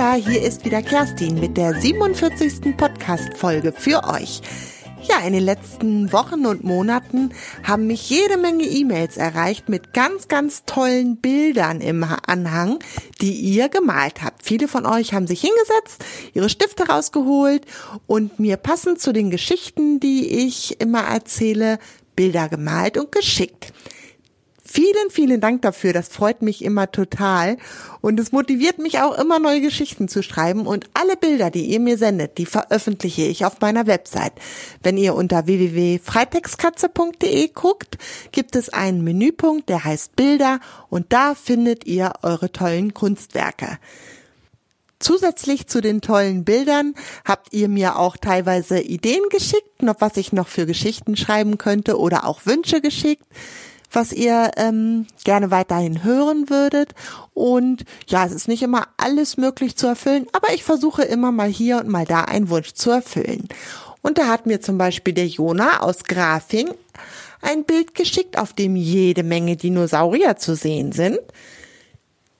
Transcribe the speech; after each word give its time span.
Kinder, 0.00 0.14
hier 0.14 0.40
ist 0.40 0.64
wieder 0.64 0.80
Kerstin 0.80 1.38
mit 1.38 1.58
der 1.58 1.78
47. 1.78 2.74
Podcast-Folge 2.74 3.70
für 3.76 4.02
euch. 4.04 4.40
Ja, 5.02 5.18
in 5.26 5.34
den 5.34 5.42
letzten 5.42 6.10
Wochen 6.10 6.46
und 6.46 6.64
Monaten 6.64 7.34
haben 7.64 7.86
mich 7.86 8.08
jede 8.08 8.38
Menge 8.38 8.64
E-Mails 8.64 9.18
erreicht 9.18 9.68
mit 9.68 9.92
ganz, 9.92 10.28
ganz 10.28 10.64
tollen 10.64 11.18
Bildern 11.18 11.82
im 11.82 12.02
Anhang, 12.26 12.78
die 13.20 13.34
ihr 13.34 13.68
gemalt 13.68 14.22
habt. 14.22 14.42
Viele 14.42 14.68
von 14.68 14.86
euch 14.86 15.12
haben 15.12 15.26
sich 15.26 15.42
hingesetzt, 15.42 16.02
ihre 16.32 16.48
Stifte 16.48 16.88
rausgeholt 16.88 17.66
und 18.06 18.40
mir 18.40 18.56
passend 18.56 19.02
zu 19.02 19.12
den 19.12 19.28
Geschichten, 19.30 20.00
die 20.00 20.46
ich 20.46 20.80
immer 20.80 21.02
erzähle, 21.02 21.78
Bilder 22.16 22.48
gemalt 22.48 22.96
und 22.96 23.12
geschickt. 23.12 23.74
Vielen, 24.72 25.10
vielen 25.10 25.40
Dank 25.40 25.62
dafür. 25.62 25.92
Das 25.92 26.06
freut 26.06 26.42
mich 26.42 26.62
immer 26.62 26.92
total. 26.92 27.56
Und 28.00 28.20
es 28.20 28.30
motiviert 28.30 28.78
mich 28.78 29.00
auch 29.00 29.18
immer 29.18 29.40
neue 29.40 29.60
Geschichten 29.60 30.06
zu 30.06 30.22
schreiben. 30.22 30.64
Und 30.64 30.88
alle 30.94 31.16
Bilder, 31.16 31.50
die 31.50 31.64
ihr 31.64 31.80
mir 31.80 31.98
sendet, 31.98 32.38
die 32.38 32.46
veröffentliche 32.46 33.22
ich 33.22 33.44
auf 33.44 33.60
meiner 33.60 33.88
Website. 33.88 34.34
Wenn 34.80 34.96
ihr 34.96 35.16
unter 35.16 35.48
www.freitextkatze.de 35.48 37.48
guckt, 37.48 37.98
gibt 38.30 38.54
es 38.54 38.68
einen 38.68 39.02
Menüpunkt, 39.02 39.68
der 39.68 39.82
heißt 39.82 40.14
Bilder. 40.14 40.60
Und 40.88 41.12
da 41.12 41.34
findet 41.34 41.84
ihr 41.86 42.12
eure 42.22 42.52
tollen 42.52 42.94
Kunstwerke. 42.94 43.80
Zusätzlich 45.00 45.66
zu 45.66 45.80
den 45.80 46.00
tollen 46.00 46.44
Bildern 46.44 46.94
habt 47.24 47.52
ihr 47.52 47.68
mir 47.68 47.98
auch 47.98 48.16
teilweise 48.16 48.78
Ideen 48.78 49.24
geschickt, 49.30 49.82
noch 49.82 49.96
was 49.98 50.16
ich 50.16 50.32
noch 50.32 50.46
für 50.46 50.66
Geschichten 50.66 51.16
schreiben 51.16 51.58
könnte 51.58 51.98
oder 51.98 52.24
auch 52.24 52.46
Wünsche 52.46 52.80
geschickt 52.80 53.26
was 53.90 54.12
ihr 54.12 54.50
ähm, 54.56 55.06
gerne 55.24 55.50
weiterhin 55.50 56.04
hören 56.04 56.48
würdet. 56.48 56.94
Und 57.34 57.84
ja, 58.06 58.24
es 58.24 58.32
ist 58.32 58.48
nicht 58.48 58.62
immer 58.62 58.88
alles 58.96 59.36
möglich 59.36 59.76
zu 59.76 59.86
erfüllen, 59.86 60.26
aber 60.32 60.52
ich 60.54 60.64
versuche 60.64 61.02
immer 61.02 61.32
mal 61.32 61.48
hier 61.48 61.78
und 61.78 61.88
mal 61.88 62.04
da 62.04 62.22
einen 62.22 62.50
Wunsch 62.50 62.72
zu 62.72 62.90
erfüllen. 62.90 63.48
Und 64.02 64.18
da 64.18 64.28
hat 64.28 64.46
mir 64.46 64.60
zum 64.60 64.78
Beispiel 64.78 65.12
der 65.12 65.26
Jona 65.26 65.80
aus 65.80 66.04
Grafing 66.04 66.70
ein 67.42 67.64
Bild 67.64 67.94
geschickt, 67.94 68.38
auf 68.38 68.52
dem 68.52 68.76
jede 68.76 69.22
Menge 69.22 69.56
Dinosaurier 69.56 70.36
zu 70.36 70.54
sehen 70.54 70.92
sind. 70.92 71.18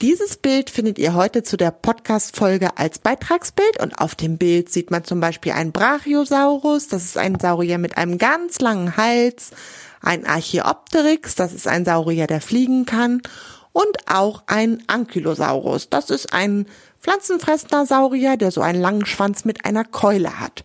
Dieses 0.00 0.38
Bild 0.38 0.70
findet 0.70 0.98
ihr 0.98 1.12
heute 1.12 1.42
zu 1.42 1.58
der 1.58 1.70
Podcast-Folge 1.70 2.78
als 2.78 2.98
Beitragsbild 3.00 3.82
und 3.82 3.98
auf 4.00 4.14
dem 4.14 4.38
Bild 4.38 4.72
sieht 4.72 4.90
man 4.90 5.04
zum 5.04 5.20
Beispiel 5.20 5.52
einen 5.52 5.72
Brachiosaurus. 5.72 6.88
Das 6.88 7.04
ist 7.04 7.18
ein 7.18 7.38
Saurier 7.38 7.76
mit 7.76 7.98
einem 7.98 8.16
ganz 8.16 8.60
langen 8.60 8.96
Hals, 8.96 9.50
ein 10.00 10.26
Archaeopteryx, 10.26 11.34
das 11.34 11.52
ist 11.52 11.68
ein 11.68 11.84
Saurier, 11.84 12.26
der 12.26 12.40
fliegen 12.40 12.86
kann, 12.86 13.22
und 13.72 14.10
auch 14.10 14.42
ein 14.46 14.82
Ankylosaurus, 14.88 15.90
das 15.90 16.10
ist 16.10 16.32
ein 16.32 16.66
pflanzenfressender 17.00 17.86
Saurier, 17.86 18.36
der 18.36 18.50
so 18.50 18.60
einen 18.60 18.80
langen 18.80 19.06
Schwanz 19.06 19.44
mit 19.44 19.64
einer 19.64 19.84
Keule 19.84 20.40
hat. 20.40 20.64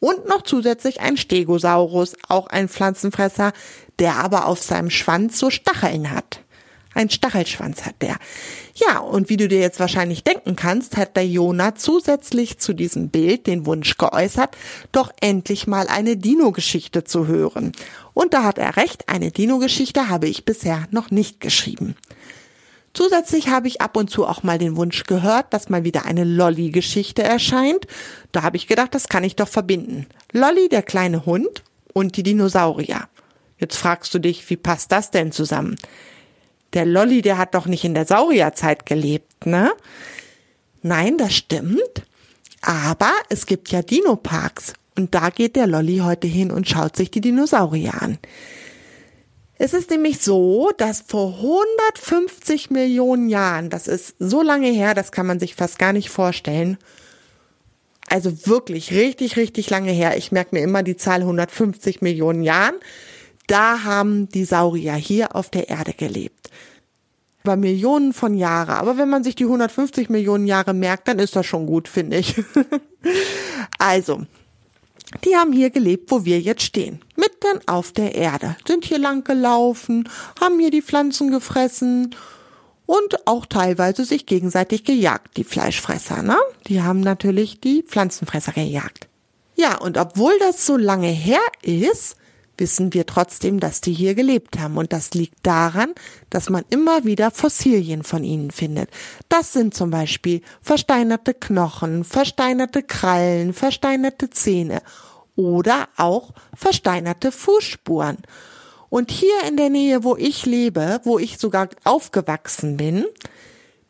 Und 0.00 0.28
noch 0.28 0.42
zusätzlich 0.42 1.00
ein 1.00 1.16
Stegosaurus, 1.16 2.16
auch 2.28 2.48
ein 2.48 2.68
Pflanzenfresser, 2.68 3.52
der 3.98 4.16
aber 4.16 4.46
auf 4.46 4.62
seinem 4.62 4.90
Schwanz 4.90 5.38
so 5.38 5.50
Stacheln 5.50 6.10
hat. 6.10 6.40
Ein 6.96 7.10
Stachelschwanz 7.10 7.84
hat 7.84 8.00
der. 8.00 8.16
Ja, 8.74 9.00
und 9.00 9.28
wie 9.28 9.36
du 9.36 9.48
dir 9.48 9.60
jetzt 9.60 9.80
wahrscheinlich 9.80 10.24
denken 10.24 10.56
kannst, 10.56 10.96
hat 10.96 11.14
der 11.14 11.28
Jona 11.28 11.74
zusätzlich 11.74 12.56
zu 12.56 12.72
diesem 12.72 13.10
Bild 13.10 13.46
den 13.46 13.66
Wunsch 13.66 13.98
geäußert, 13.98 14.56
doch 14.92 15.10
endlich 15.20 15.66
mal 15.66 15.88
eine 15.88 16.16
Dino-Geschichte 16.16 17.04
zu 17.04 17.26
hören. 17.26 17.72
Und 18.14 18.32
da 18.32 18.44
hat 18.44 18.56
er 18.56 18.78
recht, 18.78 19.10
eine 19.10 19.30
Dino-Geschichte 19.30 20.08
habe 20.08 20.26
ich 20.26 20.46
bisher 20.46 20.86
noch 20.90 21.10
nicht 21.10 21.40
geschrieben. 21.40 21.96
Zusätzlich 22.94 23.48
habe 23.48 23.68
ich 23.68 23.82
ab 23.82 23.94
und 23.98 24.08
zu 24.08 24.26
auch 24.26 24.42
mal 24.42 24.56
den 24.56 24.76
Wunsch 24.78 25.04
gehört, 25.04 25.52
dass 25.52 25.68
mal 25.68 25.84
wieder 25.84 26.06
eine 26.06 26.24
Lolly-Geschichte 26.24 27.22
erscheint. 27.22 27.86
Da 28.32 28.42
habe 28.42 28.56
ich 28.56 28.68
gedacht, 28.68 28.94
das 28.94 29.10
kann 29.10 29.22
ich 29.22 29.36
doch 29.36 29.48
verbinden. 29.48 30.06
Lolly, 30.32 30.70
der 30.70 30.82
kleine 30.82 31.26
Hund 31.26 31.62
und 31.92 32.16
die 32.16 32.22
Dinosaurier. 32.22 33.06
Jetzt 33.58 33.76
fragst 33.76 34.14
du 34.14 34.18
dich, 34.18 34.48
wie 34.48 34.56
passt 34.56 34.92
das 34.92 35.10
denn 35.10 35.30
zusammen? 35.30 35.76
Der 36.72 36.84
Lolly, 36.84 37.22
der 37.22 37.38
hat 37.38 37.54
doch 37.54 37.66
nicht 37.66 37.84
in 37.84 37.94
der 37.94 38.06
Saurierzeit 38.06 38.86
gelebt, 38.86 39.46
ne? 39.46 39.72
Nein, 40.82 41.16
das 41.18 41.34
stimmt. 41.34 42.02
Aber 42.60 43.12
es 43.28 43.46
gibt 43.46 43.70
ja 43.70 43.82
Dinoparks 43.82 44.74
und 44.96 45.14
da 45.14 45.30
geht 45.30 45.56
der 45.56 45.66
Lolly 45.66 45.98
heute 45.98 46.26
hin 46.26 46.50
und 46.50 46.68
schaut 46.68 46.96
sich 46.96 47.10
die 47.10 47.20
Dinosaurier 47.20 48.02
an. 48.02 48.18
Es 49.58 49.72
ist 49.72 49.90
nämlich 49.90 50.20
so, 50.20 50.70
dass 50.76 51.02
vor 51.06 51.36
150 51.36 52.70
Millionen 52.70 53.28
Jahren, 53.28 53.70
das 53.70 53.88
ist 53.88 54.16
so 54.18 54.42
lange 54.42 54.68
her, 54.68 54.94
das 54.94 55.12
kann 55.12 55.26
man 55.26 55.40
sich 55.40 55.54
fast 55.54 55.78
gar 55.78 55.92
nicht 55.94 56.10
vorstellen, 56.10 56.76
also 58.08 58.46
wirklich 58.46 58.92
richtig, 58.92 59.36
richtig 59.36 59.70
lange 59.70 59.92
her, 59.92 60.16
ich 60.16 60.30
merke 60.30 60.54
mir 60.54 60.62
immer 60.62 60.82
die 60.82 60.96
Zahl 60.96 61.20
150 61.20 62.02
Millionen 62.02 62.42
Jahren, 62.42 62.74
da 63.46 63.84
haben 63.84 64.28
die 64.28 64.44
Saurier 64.44 64.94
hier 64.94 65.34
auf 65.34 65.48
der 65.48 65.70
Erde 65.70 65.94
gelebt. 65.94 66.45
Über 67.46 67.54
Millionen 67.54 68.12
von 68.12 68.34
Jahren. 68.34 68.70
Aber 68.70 68.98
wenn 68.98 69.08
man 69.08 69.22
sich 69.22 69.36
die 69.36 69.44
150 69.44 70.10
Millionen 70.10 70.48
Jahre 70.48 70.74
merkt, 70.74 71.06
dann 71.06 71.20
ist 71.20 71.36
das 71.36 71.46
schon 71.46 71.66
gut, 71.66 71.86
finde 71.86 72.16
ich. 72.16 72.34
also, 73.78 74.22
die 75.24 75.36
haben 75.36 75.52
hier 75.52 75.70
gelebt, 75.70 76.10
wo 76.10 76.24
wir 76.24 76.40
jetzt 76.40 76.62
stehen. 76.62 76.98
Mitten 77.14 77.60
auf 77.68 77.92
der 77.92 78.16
Erde. 78.16 78.56
Sind 78.66 78.84
hier 78.84 78.98
lang 78.98 79.22
gelaufen, 79.22 80.08
haben 80.40 80.58
hier 80.58 80.72
die 80.72 80.82
Pflanzen 80.82 81.30
gefressen 81.30 82.16
und 82.84 83.28
auch 83.28 83.46
teilweise 83.46 84.04
sich 84.04 84.26
gegenseitig 84.26 84.82
gejagt, 84.82 85.36
die 85.36 85.44
Fleischfresser, 85.44 86.24
ne? 86.24 86.38
Die 86.66 86.82
haben 86.82 86.98
natürlich 86.98 87.60
die 87.60 87.84
Pflanzenfresser 87.84 88.50
gejagt. 88.50 89.06
Ja, 89.54 89.78
und 89.78 89.98
obwohl 89.98 90.36
das 90.40 90.66
so 90.66 90.76
lange 90.76 91.06
her 91.06 91.38
ist, 91.62 92.16
wissen 92.58 92.94
wir 92.94 93.06
trotzdem, 93.06 93.60
dass 93.60 93.80
die 93.80 93.92
hier 93.92 94.14
gelebt 94.14 94.58
haben. 94.58 94.76
Und 94.76 94.92
das 94.92 95.14
liegt 95.14 95.46
daran, 95.46 95.94
dass 96.30 96.50
man 96.50 96.64
immer 96.70 97.04
wieder 97.04 97.30
Fossilien 97.30 98.02
von 98.02 98.24
ihnen 98.24 98.50
findet. 98.50 98.90
Das 99.28 99.52
sind 99.52 99.74
zum 99.74 99.90
Beispiel 99.90 100.42
versteinerte 100.62 101.34
Knochen, 101.34 102.04
versteinerte 102.04 102.82
Krallen, 102.82 103.52
versteinerte 103.52 104.30
Zähne 104.30 104.82
oder 105.36 105.88
auch 105.96 106.32
versteinerte 106.54 107.32
Fußspuren. 107.32 108.18
Und 108.88 109.10
hier 109.10 109.44
in 109.46 109.56
der 109.56 109.70
Nähe, 109.70 110.04
wo 110.04 110.16
ich 110.16 110.46
lebe, 110.46 111.00
wo 111.04 111.18
ich 111.18 111.38
sogar 111.38 111.68
aufgewachsen 111.84 112.76
bin, 112.76 113.04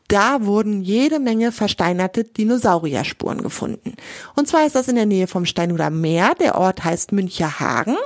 da 0.08 0.44
wurden 0.44 0.82
jede 0.82 1.18
Menge 1.18 1.50
versteinerte 1.52 2.24
Dinosaurierspuren 2.24 3.42
gefunden. 3.42 3.94
Und 4.36 4.46
zwar 4.48 4.64
ist 4.66 4.76
das 4.76 4.88
in 4.88 4.94
der 4.94 5.06
Nähe 5.06 5.26
vom 5.26 5.46
Steinhuder 5.46 5.90
Meer. 5.90 6.34
Der 6.40 6.56
Ort 6.56 6.84
heißt 6.84 7.12
Müncherhagen. 7.12 7.96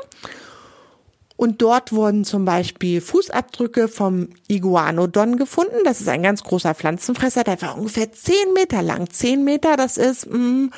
Und 1.41 1.63
dort 1.63 1.95
wurden 1.95 2.27
zum 2.27 2.45
Beispiel 2.45 3.01
Fußabdrücke 3.01 3.89
vom 3.89 4.29
Iguanodon 4.49 5.37
gefunden. 5.39 5.79
Das 5.87 6.03
ist 6.03 6.09
ein 6.11 6.23
ganz 6.23 6.43
großer 6.45 6.75
Pflanzenfresser, 6.75 7.45
der 7.45 7.63
war 7.63 7.79
ungefähr 7.79 8.13
zehn 8.13 8.53
Meter 8.53 8.83
lang. 8.83 9.09
Zehn 9.09 9.43
Meter, 9.43 9.79
das 9.79 9.97
ist 9.97 10.27
mh, 10.27 10.37
mm, 10.37 10.71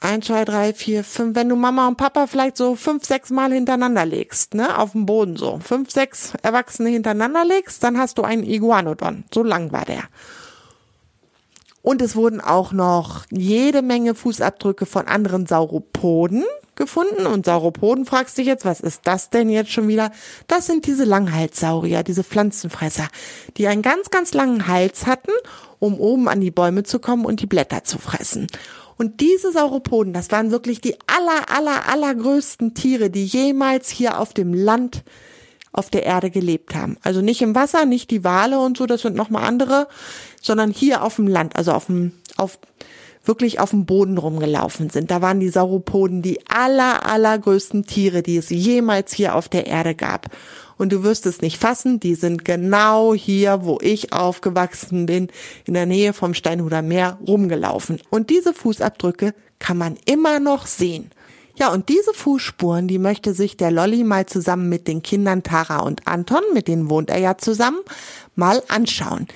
ein, 0.00 0.22
zwei, 0.22 0.44
drei, 0.44 0.74
vier, 0.74 1.04
fünf. 1.04 1.36
Wenn 1.36 1.48
du 1.48 1.54
Mama 1.54 1.86
und 1.86 1.96
Papa 1.96 2.26
vielleicht 2.26 2.56
so 2.56 2.74
fünf, 2.74 3.04
sechs 3.04 3.30
Mal 3.30 3.52
hintereinander 3.52 4.04
legst, 4.04 4.54
ne, 4.54 4.76
auf 4.76 4.90
dem 4.90 5.06
Boden 5.06 5.36
so, 5.36 5.60
fünf, 5.62 5.92
sechs 5.92 6.32
Erwachsene 6.42 6.88
hintereinander 6.88 7.44
legst, 7.44 7.84
dann 7.84 7.98
hast 7.98 8.18
du 8.18 8.22
einen 8.22 8.42
Iguanodon. 8.42 9.26
So 9.32 9.44
lang 9.44 9.70
war 9.70 9.84
der. 9.84 10.02
Und 11.82 12.02
es 12.02 12.16
wurden 12.16 12.40
auch 12.40 12.72
noch 12.72 13.26
jede 13.30 13.82
Menge 13.82 14.16
Fußabdrücke 14.16 14.86
von 14.86 15.06
anderen 15.06 15.46
Sauropoden 15.46 16.42
gefunden. 16.76 17.26
Und 17.26 17.46
Sauropoden 17.46 18.04
fragst 18.04 18.38
dich 18.38 18.46
jetzt, 18.46 18.64
was 18.64 18.80
ist 18.80 19.02
das 19.04 19.30
denn 19.30 19.48
jetzt 19.48 19.72
schon 19.72 19.88
wieder? 19.88 20.12
Das 20.46 20.66
sind 20.66 20.86
diese 20.86 21.04
Langhalssaurier, 21.04 22.02
diese 22.02 22.24
Pflanzenfresser, 22.24 23.08
die 23.56 23.66
einen 23.66 23.82
ganz, 23.82 24.10
ganz 24.10 24.34
langen 24.34 24.68
Hals 24.68 25.06
hatten, 25.06 25.32
um 25.78 25.98
oben 25.98 26.28
an 26.28 26.40
die 26.40 26.50
Bäume 26.50 26.82
zu 26.84 26.98
kommen 26.98 27.24
und 27.24 27.40
die 27.40 27.46
Blätter 27.46 27.84
zu 27.84 27.98
fressen. 27.98 28.46
Und 28.98 29.20
diese 29.20 29.52
Sauropoden, 29.52 30.12
das 30.12 30.30
waren 30.30 30.50
wirklich 30.50 30.80
die 30.80 30.96
aller, 31.06 31.50
aller, 31.54 31.88
allergrößten 31.88 32.74
Tiere, 32.74 33.10
die 33.10 33.26
jemals 33.26 33.90
hier 33.90 34.18
auf 34.18 34.32
dem 34.32 34.54
Land 34.54 35.02
auf 35.72 35.90
der 35.90 36.04
Erde 36.04 36.30
gelebt 36.30 36.74
haben. 36.74 36.96
Also 37.02 37.20
nicht 37.20 37.42
im 37.42 37.54
Wasser, 37.54 37.84
nicht 37.84 38.10
die 38.10 38.24
Wale 38.24 38.58
und 38.58 38.78
so, 38.78 38.86
das 38.86 39.02
sind 39.02 39.14
nochmal 39.14 39.44
andere, 39.44 39.88
sondern 40.40 40.70
hier 40.70 41.02
auf 41.02 41.16
dem 41.16 41.26
Land, 41.26 41.54
also 41.56 41.72
auf 41.72 41.86
dem, 41.86 42.12
auf, 42.36 42.58
wirklich 43.26 43.60
auf 43.60 43.70
dem 43.70 43.86
Boden 43.86 44.18
rumgelaufen 44.18 44.90
sind. 44.90 45.10
Da 45.10 45.22
waren 45.22 45.40
die 45.40 45.48
Sauropoden 45.48 46.22
die 46.22 46.46
aller, 46.48 47.06
allergrößten 47.06 47.86
Tiere, 47.86 48.22
die 48.22 48.36
es 48.36 48.50
jemals 48.50 49.12
hier 49.12 49.34
auf 49.34 49.48
der 49.48 49.66
Erde 49.66 49.94
gab. 49.94 50.28
Und 50.78 50.92
du 50.92 51.02
wirst 51.02 51.26
es 51.26 51.40
nicht 51.40 51.58
fassen, 51.58 52.00
die 52.00 52.14
sind 52.14 52.44
genau 52.44 53.14
hier, 53.14 53.64
wo 53.64 53.78
ich 53.80 54.12
aufgewachsen 54.12 55.06
bin, 55.06 55.28
in 55.64 55.74
der 55.74 55.86
Nähe 55.86 56.12
vom 56.12 56.34
Steinhuder 56.34 56.82
Meer 56.82 57.18
rumgelaufen. 57.26 58.00
Und 58.10 58.30
diese 58.30 58.52
Fußabdrücke 58.52 59.34
kann 59.58 59.78
man 59.78 59.96
immer 60.04 60.38
noch 60.38 60.66
sehen. 60.66 61.10
Ja, 61.58 61.72
und 61.72 61.88
diese 61.88 62.12
Fußspuren, 62.12 62.86
die 62.86 62.98
möchte 62.98 63.32
sich 63.32 63.56
der 63.56 63.70
Lolly 63.70 64.04
mal 64.04 64.26
zusammen 64.26 64.68
mit 64.68 64.86
den 64.86 65.02
Kindern 65.02 65.42
Tara 65.42 65.78
und 65.78 66.06
Anton, 66.06 66.42
mit 66.52 66.68
denen 66.68 66.90
wohnt 66.90 67.08
er 67.08 67.18
ja 67.18 67.38
zusammen, 67.38 67.80
mal 68.34 68.62
anschauen. 68.68 69.26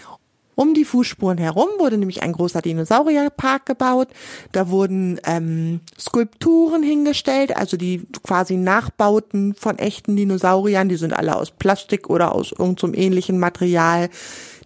Um 0.60 0.74
die 0.74 0.84
Fußspuren 0.84 1.38
herum 1.38 1.68
wurde 1.78 1.96
nämlich 1.96 2.22
ein 2.22 2.32
großer 2.32 2.60
Dinosaurierpark 2.60 3.64
gebaut. 3.64 4.08
Da 4.52 4.68
wurden 4.68 5.18
ähm, 5.24 5.80
Skulpturen 5.98 6.82
hingestellt, 6.82 7.56
also 7.56 7.78
die 7.78 8.06
quasi 8.22 8.58
Nachbauten 8.58 9.54
von 9.54 9.78
echten 9.78 10.16
Dinosauriern. 10.16 10.90
Die 10.90 10.96
sind 10.96 11.14
alle 11.14 11.36
aus 11.36 11.50
Plastik 11.50 12.10
oder 12.10 12.34
aus 12.34 12.52
irgendeinem 12.52 12.92
ähnlichen 12.92 13.38
Material. 13.38 14.10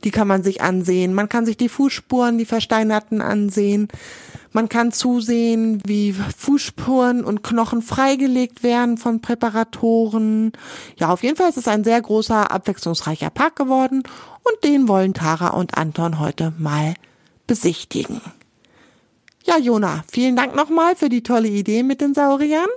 Die 0.03 0.11
kann 0.11 0.27
man 0.27 0.43
sich 0.43 0.63
ansehen. 0.63 1.15
Man 1.15 1.29
kann 1.29 1.47
sich 1.47 1.57
die 1.57 1.69
Fußspuren, 1.69 2.39
die 2.39 2.45
versteinerten 2.45 3.23
ansehen. 3.23 3.87
Man 4.55 4.69
kann 4.69 4.93
zusehen, 4.93 5.83
wie 5.85 6.13
Fußspuren 6.13 7.25
und 7.25 7.43
Knochen 7.43 7.83
freigelegt 7.83 8.63
werden 8.63 8.99
von 8.99 9.21
Präparatoren. 9.21 10.53
Ja, 10.97 11.13
auf 11.13 11.25
jeden 11.25 11.37
Fall 11.37 11.49
ist 11.49 11.57
es 11.57 11.67
ein 11.67 11.83
sehr 11.83 12.01
großer, 12.01 12.53
abwechslungsreicher 12.53 13.31
Park 13.31 13.57
geworden 13.57 14.05
und 14.45 14.63
den 14.63 14.87
wollen 14.87 15.13
Tara 15.13 15.49
und 15.49 15.77
Anton 15.77 16.21
heute 16.21 16.53
mal 16.57 16.95
besichtigen. 17.49 18.21
Ja, 19.43 19.59
Jona, 19.59 20.05
vielen 20.09 20.37
Dank 20.37 20.55
nochmal 20.55 20.95
für 20.95 21.09
die 21.09 21.25
tolle 21.25 21.49
Idee 21.49 21.83
mit 21.83 22.01
den 22.01 22.15
Sauriern. 22.15 22.71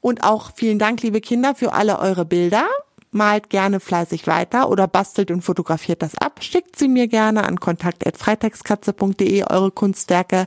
Und 0.00 0.22
auch 0.22 0.52
vielen 0.54 0.78
Dank, 0.78 1.02
liebe 1.02 1.20
Kinder, 1.20 1.56
für 1.56 1.72
alle 1.72 1.98
eure 1.98 2.24
Bilder 2.24 2.68
malt 3.16 3.50
gerne 3.50 3.80
fleißig 3.80 4.26
weiter 4.26 4.70
oder 4.70 4.86
bastelt 4.86 5.30
und 5.30 5.42
fotografiert 5.42 6.02
das 6.02 6.14
ab. 6.16 6.38
Schickt 6.42 6.78
sie 6.78 6.88
mir 6.88 7.08
gerne 7.08 7.44
an 7.44 7.58
kontakt.freitextkatze.de 7.58 9.44
eure 9.44 9.70
Kunstwerke. 9.70 10.46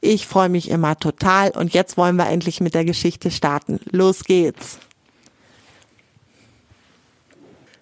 Ich 0.00 0.26
freue 0.26 0.48
mich 0.48 0.70
immer 0.70 0.98
total 0.98 1.50
und 1.50 1.74
jetzt 1.74 1.96
wollen 1.96 2.16
wir 2.16 2.28
endlich 2.28 2.60
mit 2.60 2.74
der 2.74 2.84
Geschichte 2.84 3.30
starten. 3.30 3.80
Los 3.90 4.24
geht's. 4.24 4.78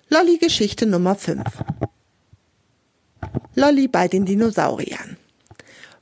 Lolli 0.08 0.38
Geschichte 0.38 0.86
Nummer 0.86 1.14
5. 1.14 1.42
Lolli 3.54 3.88
bei 3.88 4.08
den 4.08 4.24
Dinosauriern. 4.24 5.16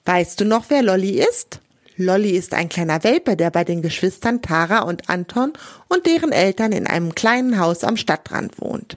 Weißt 0.04 0.40
du 0.40 0.44
noch, 0.44 0.64
wer 0.68 0.82
Lolli 0.82 1.20
ist? 1.20 1.60
Lolli 2.00 2.30
ist 2.30 2.54
ein 2.54 2.70
kleiner 2.70 3.04
Welpe, 3.04 3.36
der 3.36 3.50
bei 3.50 3.62
den 3.62 3.82
Geschwistern 3.82 4.40
Tara 4.40 4.80
und 4.80 5.10
Anton 5.10 5.52
und 5.88 6.06
deren 6.06 6.32
Eltern 6.32 6.72
in 6.72 6.86
einem 6.86 7.14
kleinen 7.14 7.58
Haus 7.58 7.84
am 7.84 7.98
Stadtrand 7.98 8.60
wohnt. 8.60 8.96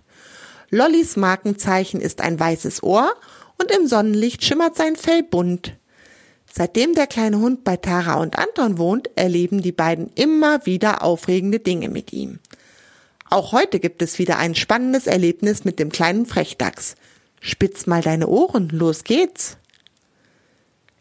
Lollis 0.69 1.17
Markenzeichen 1.17 2.00
ist 2.00 2.21
ein 2.21 2.39
weißes 2.39 2.81
Ohr 2.81 3.13
und 3.61 3.71
im 3.71 3.88
Sonnenlicht 3.88 4.44
schimmert 4.44 4.77
sein 4.77 4.95
Fell 4.95 5.21
bunt. 5.21 5.75
Seitdem 6.51 6.94
der 6.94 7.07
kleine 7.07 7.39
Hund 7.39 7.63
bei 7.63 7.77
Tara 7.77 8.21
und 8.21 8.38
Anton 8.39 8.77
wohnt, 8.77 9.09
erleben 9.15 9.61
die 9.61 9.71
beiden 9.71 10.09
immer 10.15 10.65
wieder 10.65 11.03
aufregende 11.03 11.59
Dinge 11.59 11.89
mit 11.89 12.13
ihm. 12.13 12.39
Auch 13.29 13.51
heute 13.51 13.79
gibt 13.79 14.01
es 14.01 14.17
wieder 14.17 14.38
ein 14.38 14.55
spannendes 14.55 15.07
Erlebnis 15.07 15.65
mit 15.65 15.77
dem 15.77 15.91
kleinen 15.91 16.25
Frechdachs. 16.25 16.95
Spitz 17.41 17.85
mal 17.85 18.01
deine 18.01 18.27
Ohren, 18.27 18.69
los 18.69 19.03
geht's! 19.03 19.57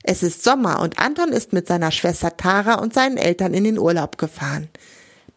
Es 0.03 0.23
ist 0.23 0.43
Sommer 0.43 0.81
und 0.81 0.99
Anton 0.99 1.31
ist 1.31 1.53
mit 1.53 1.67
seiner 1.67 1.93
Schwester 1.93 2.37
Tara 2.37 2.75
und 2.75 2.93
seinen 2.93 3.17
Eltern 3.17 3.55
in 3.55 3.65
den 3.65 3.79
Urlaub 3.79 4.19
gefahren. 4.19 4.69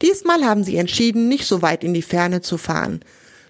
Diesmal 0.02 0.44
haben 0.44 0.64
sie 0.64 0.78
entschieden, 0.78 1.28
nicht 1.28 1.46
so 1.46 1.62
weit 1.62 1.84
in 1.84 1.94
die 1.94 2.02
Ferne 2.02 2.42
zu 2.42 2.58
fahren. 2.58 3.02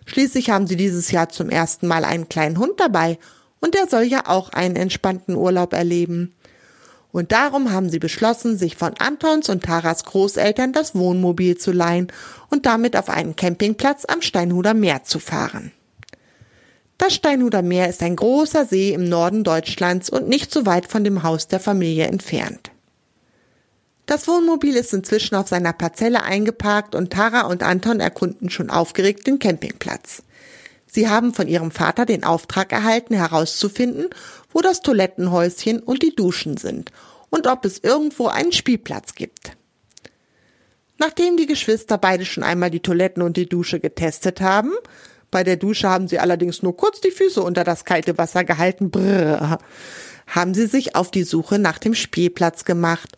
Schließlich 0.05 0.49
haben 0.49 0.67
sie 0.67 0.75
dieses 0.75 1.11
Jahr 1.11 1.29
zum 1.29 1.49
ersten 1.49 1.87
Mal 1.87 2.05
einen 2.05 2.29
kleinen 2.29 2.59
Hund 2.59 2.79
dabei 2.79 3.17
und 3.59 3.73
der 3.73 3.87
soll 3.87 4.03
ja 4.03 4.27
auch 4.27 4.49
einen 4.49 4.75
entspannten 4.75 5.35
Urlaub 5.35 5.73
erleben. 5.73 6.35
Und 7.11 7.31
darum 7.31 7.71
haben 7.71 7.89
sie 7.89 7.99
beschlossen, 7.99 8.57
sich 8.57 8.75
von 8.75 8.93
Antons 8.99 9.47
und 9.47 9.63
Taras 9.63 10.03
Großeltern 10.03 10.73
das 10.73 10.95
Wohnmobil 10.95 11.57
zu 11.57 11.71
leihen 11.71 12.11
und 12.49 12.65
damit 12.65 12.97
auf 12.97 13.09
einen 13.09 13.37
Campingplatz 13.37 14.03
am 14.05 14.21
Steinhuder 14.21 14.73
Meer 14.73 15.03
zu 15.03 15.19
fahren. 15.19 15.71
Das 16.97 17.13
Steinhuder 17.13 17.61
Meer 17.61 17.89
ist 17.89 18.01
ein 18.01 18.15
großer 18.15 18.65
See 18.65 18.93
im 18.93 19.03
Norden 19.09 19.43
Deutschlands 19.43 20.09
und 20.09 20.29
nicht 20.29 20.51
so 20.51 20.65
weit 20.65 20.87
von 20.87 21.03
dem 21.03 21.23
Haus 21.23 21.47
der 21.47 21.59
Familie 21.59 22.05
entfernt. 22.05 22.71
Das 24.05 24.27
Wohnmobil 24.27 24.75
ist 24.75 24.93
inzwischen 24.93 25.35
auf 25.35 25.47
seiner 25.47 25.73
Parzelle 25.73 26.23
eingeparkt 26.23 26.95
und 26.95 27.11
Tara 27.11 27.47
und 27.47 27.63
Anton 27.63 27.99
erkunden 27.99 28.49
schon 28.49 28.69
aufgeregt 28.69 29.27
den 29.27 29.39
Campingplatz. 29.39 30.23
Sie 30.85 31.09
haben 31.09 31.33
von 31.33 31.47
ihrem 31.47 31.71
Vater 31.71 32.05
den 32.05 32.23
Auftrag 32.23 32.71
erhalten, 32.71 33.15
herauszufinden, 33.15 34.07
wo 34.51 34.61
das 34.61 34.81
Toilettenhäuschen 34.81 35.79
und 35.79 36.03
die 36.03 36.15
Duschen 36.15 36.55
sind 36.55 36.91
und 37.29 37.47
ob 37.47 37.65
es 37.65 37.79
irgendwo 37.79 38.27
einen 38.27 38.53
Spielplatz 38.53 39.15
gibt. 39.15 39.57
Nachdem 40.97 41.35
die 41.35 41.47
Geschwister 41.47 41.97
beide 41.97 42.23
schon 42.23 42.43
einmal 42.43 42.71
die 42.71 42.79
Toiletten 42.79 43.21
und 43.23 43.35
die 43.35 43.49
Dusche 43.49 43.81
getestet 43.81 44.39
haben, 44.39 44.71
bei 45.35 45.43
der 45.43 45.57
Dusche 45.57 45.89
haben 45.89 46.07
sie 46.07 46.17
allerdings 46.17 46.63
nur 46.63 46.77
kurz 46.77 47.01
die 47.01 47.11
Füße 47.11 47.43
unter 47.43 47.65
das 47.65 47.83
kalte 47.83 48.17
Wasser 48.17 48.45
gehalten. 48.45 48.89
Brrr. 48.89 49.57
Haben 50.27 50.53
sie 50.53 50.65
sich 50.65 50.95
auf 50.95 51.11
die 51.11 51.23
Suche 51.23 51.59
nach 51.59 51.77
dem 51.77 51.93
Spielplatz 51.93 52.63
gemacht. 52.63 53.17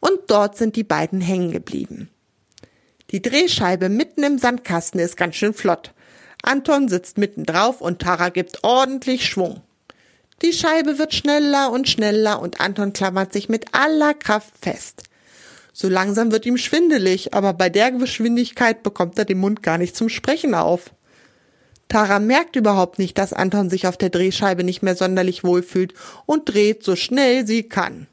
Und 0.00 0.18
dort 0.26 0.56
sind 0.56 0.74
die 0.74 0.82
beiden 0.82 1.20
hängen 1.20 1.52
geblieben. 1.52 2.10
Die 3.12 3.22
Drehscheibe 3.22 3.88
mitten 3.88 4.24
im 4.24 4.38
Sandkasten 4.38 4.98
ist 4.98 5.16
ganz 5.16 5.36
schön 5.36 5.54
flott. 5.54 5.94
Anton 6.42 6.88
sitzt 6.88 7.18
mitten 7.18 7.44
drauf 7.44 7.80
und 7.80 8.02
Tara 8.02 8.30
gibt 8.30 8.64
ordentlich 8.64 9.24
Schwung. 9.24 9.60
Die 10.42 10.52
Scheibe 10.52 10.98
wird 10.98 11.14
schneller 11.14 11.70
und 11.70 11.88
schneller 11.88 12.42
und 12.42 12.60
Anton 12.60 12.92
klammert 12.92 13.32
sich 13.32 13.48
mit 13.48 13.66
aller 13.76 14.14
Kraft 14.14 14.54
fest. 14.60 15.04
So 15.72 15.88
langsam 15.88 16.32
wird 16.32 16.46
ihm 16.46 16.56
schwindelig, 16.56 17.32
aber 17.32 17.52
bei 17.52 17.70
der 17.70 17.92
Geschwindigkeit 17.92 18.82
bekommt 18.82 19.16
er 19.20 19.24
den 19.24 19.38
Mund 19.38 19.62
gar 19.62 19.78
nicht 19.78 19.94
zum 19.94 20.08
Sprechen 20.08 20.56
auf. 20.56 20.90
Tara 21.88 22.18
merkt 22.18 22.56
überhaupt 22.56 22.98
nicht, 22.98 23.18
dass 23.18 23.32
Anton 23.32 23.70
sich 23.70 23.86
auf 23.86 23.96
der 23.96 24.10
Drehscheibe 24.10 24.64
nicht 24.64 24.82
mehr 24.82 24.96
sonderlich 24.96 25.44
wohlfühlt 25.44 25.94
und 26.26 26.48
dreht 26.52 26.82
so 26.82 26.96
schnell 26.96 27.46
sie 27.46 27.64
kann. 27.64 28.06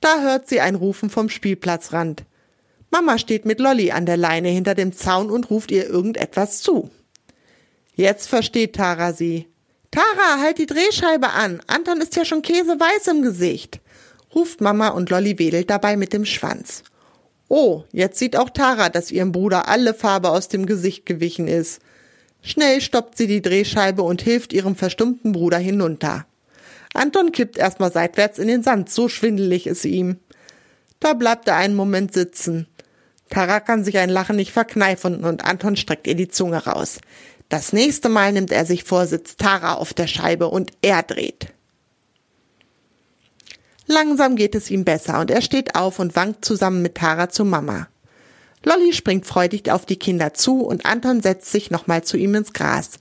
Da 0.00 0.20
hört 0.22 0.48
sie 0.48 0.60
ein 0.60 0.74
Rufen 0.74 1.10
vom 1.10 1.28
Spielplatzrand. 1.28 2.24
Mama 2.90 3.18
steht 3.18 3.44
mit 3.44 3.60
Lolly 3.60 3.90
an 3.90 4.06
der 4.06 4.16
Leine 4.16 4.48
hinter 4.48 4.74
dem 4.74 4.92
Zaun 4.92 5.30
und 5.30 5.50
ruft 5.50 5.70
ihr 5.70 5.86
irgendetwas 5.86 6.62
zu. 6.62 6.90
Jetzt 7.94 8.28
versteht 8.28 8.76
Tara 8.76 9.12
sie. 9.12 9.46
Tara, 9.90 10.40
halt 10.40 10.58
die 10.58 10.66
Drehscheibe 10.66 11.30
an. 11.30 11.60
Anton 11.66 12.00
ist 12.00 12.16
ja 12.16 12.24
schon 12.24 12.42
käseweiß 12.42 13.06
im 13.08 13.22
Gesicht, 13.22 13.80
ruft 14.34 14.60
Mama 14.60 14.88
und 14.88 15.10
Lolly 15.10 15.38
wedelt 15.38 15.70
dabei 15.70 15.96
mit 15.96 16.12
dem 16.12 16.24
Schwanz. 16.24 16.82
Oh, 17.48 17.84
jetzt 17.92 18.18
sieht 18.18 18.36
auch 18.36 18.50
Tara, 18.50 18.90
dass 18.90 19.10
ihrem 19.10 19.32
Bruder 19.32 19.68
alle 19.68 19.94
Farbe 19.94 20.30
aus 20.30 20.48
dem 20.48 20.66
Gesicht 20.66 21.06
gewichen 21.06 21.48
ist. 21.48 21.80
Schnell 22.42 22.80
stoppt 22.80 23.16
sie 23.16 23.26
die 23.26 23.42
Drehscheibe 23.42 24.02
und 24.02 24.22
hilft 24.22 24.52
ihrem 24.52 24.76
verstummten 24.76 25.32
Bruder 25.32 25.58
hinunter. 25.58 26.26
Anton 26.94 27.32
kippt 27.32 27.58
erstmal 27.58 27.92
seitwärts 27.92 28.38
in 28.38 28.48
den 28.48 28.62
Sand, 28.62 28.90
so 28.90 29.08
schwindelig 29.08 29.66
ist 29.66 29.84
ihm. 29.84 30.18
Da 31.00 31.12
bleibt 31.12 31.48
er 31.48 31.56
einen 31.56 31.76
Moment 31.76 32.12
sitzen. 32.12 32.66
Tara 33.30 33.60
kann 33.60 33.84
sich 33.84 33.98
ein 33.98 34.08
Lachen 34.08 34.36
nicht 34.36 34.52
verkneifen 34.52 35.24
und 35.24 35.44
Anton 35.44 35.76
streckt 35.76 36.06
ihr 36.06 36.14
die 36.14 36.28
Zunge 36.28 36.64
raus. 36.64 36.98
Das 37.48 37.72
nächste 37.72 38.08
Mal 38.08 38.32
nimmt 38.32 38.52
er 38.52 38.66
sich 38.66 38.84
vor, 38.84 39.06
sitzt 39.06 39.40
Tara 39.40 39.74
auf 39.74 39.94
der 39.94 40.06
Scheibe 40.06 40.48
und 40.48 40.72
er 40.82 41.02
dreht. 41.02 41.48
Langsam 43.86 44.36
geht 44.36 44.54
es 44.54 44.70
ihm 44.70 44.84
besser 44.84 45.20
und 45.20 45.30
er 45.30 45.40
steht 45.40 45.74
auf 45.74 45.98
und 45.98 46.14
wankt 46.14 46.44
zusammen 46.44 46.82
mit 46.82 46.96
Tara 46.96 47.30
zu 47.30 47.44
Mama. 47.44 47.88
Lolli 48.68 48.92
springt 48.92 49.24
freudig 49.24 49.70
auf 49.70 49.86
die 49.86 49.98
Kinder 49.98 50.34
zu 50.34 50.60
und 50.60 50.84
Anton 50.84 51.22
setzt 51.22 51.50
sich 51.50 51.70
nochmal 51.70 52.04
zu 52.04 52.18
ihm 52.18 52.34
ins 52.34 52.52
Gras. 52.52 52.98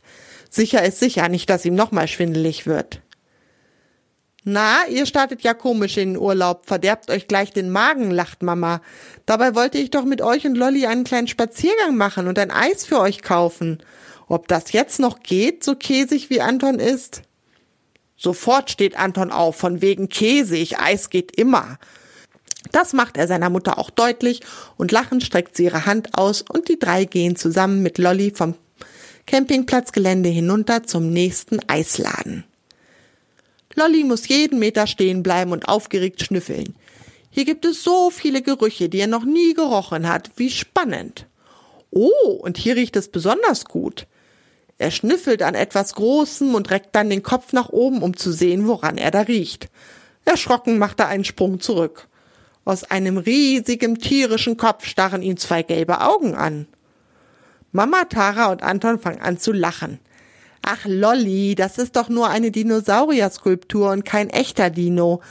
Sicher 0.49 0.85
ist 0.85 0.99
sicher 1.01 1.27
nicht, 1.27 1.49
dass 1.49 1.65
ihm 1.65 1.75
nochmal 1.75 2.07
schwindelig 2.07 2.65
wird. 2.67 3.01
Na, 4.45 4.87
ihr 4.87 5.05
startet 5.05 5.41
ja 5.41 5.53
komisch 5.53 5.97
in 5.97 6.13
den 6.13 6.21
Urlaub, 6.21 6.65
verderbt 6.67 7.11
euch 7.11 7.27
gleich 7.27 7.51
den 7.51 7.69
Magen, 7.69 8.11
lacht 8.11 8.43
Mama. 8.43 8.81
Dabei 9.25 9.55
wollte 9.55 9.77
ich 9.77 9.89
doch 9.89 10.05
mit 10.05 10.21
euch 10.21 10.47
und 10.47 10.55
Lolli 10.55 10.85
einen 10.85 11.03
kleinen 11.03 11.27
Spaziergang 11.27 11.97
machen 11.97 12.27
und 12.29 12.39
ein 12.39 12.51
Eis 12.51 12.85
für 12.85 13.01
euch 13.01 13.21
kaufen. 13.21 13.83
Ob 14.29 14.47
das 14.47 14.71
jetzt 14.71 15.01
noch 15.01 15.19
geht, 15.19 15.65
so 15.65 15.75
käsig 15.75 16.29
wie 16.29 16.39
Anton 16.39 16.79
ist? 16.79 17.23
Sofort 18.15 18.71
steht 18.71 18.97
Anton 18.97 19.31
auf, 19.31 19.57
von 19.57 19.81
wegen 19.81 20.07
käsig, 20.07 20.79
Eis 20.79 21.09
geht 21.09 21.35
immer. 21.37 21.77
Das 22.71 22.93
macht 22.93 23.17
er 23.17 23.27
seiner 23.27 23.49
Mutter 23.49 23.77
auch 23.77 23.89
deutlich 23.89 24.41
und 24.77 24.91
lachend 24.91 25.23
streckt 25.23 25.55
sie 25.55 25.65
ihre 25.65 25.85
Hand 25.85 26.17
aus 26.17 26.41
und 26.41 26.69
die 26.69 26.79
drei 26.79 27.05
gehen 27.05 27.35
zusammen 27.35 27.81
mit 27.83 27.97
Lolly 27.97 28.31
vom 28.35 28.55
Campingplatzgelände 29.25 30.29
hinunter 30.29 30.83
zum 30.83 31.11
nächsten 31.11 31.59
Eisladen. 31.67 32.45
Lolly 33.75 34.03
muss 34.03 34.27
jeden 34.27 34.57
Meter 34.57 34.87
stehen 34.87 35.21
bleiben 35.21 35.51
und 35.51 35.67
aufgeregt 35.67 36.23
schnüffeln. 36.23 36.75
Hier 37.29 37.45
gibt 37.45 37.65
es 37.65 37.83
so 37.83 38.09
viele 38.09 38.41
Gerüche, 38.41 38.89
die 38.89 38.99
er 38.99 39.07
noch 39.07 39.25
nie 39.25 39.53
gerochen 39.53 40.09
hat. 40.09 40.31
Wie 40.37 40.49
spannend. 40.49 41.27
Oh, 41.91 42.31
und 42.41 42.57
hier 42.57 42.75
riecht 42.75 42.95
es 42.95 43.09
besonders 43.09 43.65
gut. 43.65 44.07
Er 44.79 44.91
schnüffelt 44.91 45.43
an 45.43 45.55
etwas 45.55 45.93
Großem 45.93 46.55
und 46.55 46.71
reckt 46.71 46.95
dann 46.95 47.09
den 47.09 47.23
Kopf 47.23 47.53
nach 47.53 47.69
oben, 47.69 48.01
um 48.01 48.15
zu 48.15 48.31
sehen, 48.31 48.67
woran 48.67 48.97
er 48.97 49.11
da 49.11 49.21
riecht. 49.21 49.69
Erschrocken 50.25 50.77
macht 50.77 50.99
er 50.99 51.07
einen 51.07 51.23
Sprung 51.23 51.59
zurück. 51.59 52.07
Aus 52.67 52.83
einem 52.83 53.17
riesigen 53.17 53.97
tierischen 53.97 54.57
Kopf 54.57 54.85
starren 54.85 55.21
ihn 55.21 55.37
zwei 55.37 55.63
gelbe 55.63 56.01
Augen 56.01 56.35
an. 56.35 56.67
Mama, 57.71 58.03
Tara 58.03 58.51
und 58.51 58.61
Anton 58.61 58.99
fangen 58.99 59.21
an 59.21 59.39
zu 59.39 59.53
lachen. 59.53 60.01
Ach 60.63 60.79
Lolli, 60.83 61.55
das 61.55 61.77
ist 61.77 61.95
doch 61.95 62.09
nur 62.09 62.27
eine 62.27 62.51
Dinosaurier-Skulptur 62.51 63.91
und 63.91 64.03
kein 64.03 64.29
echter 64.29 64.69
Dino, 64.69 65.21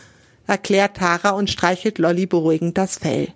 erklärt 0.46 0.96
Tara 0.96 1.32
und 1.32 1.50
streichelt 1.50 1.98
Lolli 1.98 2.24
beruhigend 2.24 2.78
das 2.78 2.96
Fell. 2.96 3.28